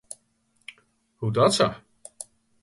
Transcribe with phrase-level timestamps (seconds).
[1.19, 1.69] Hoedatsa?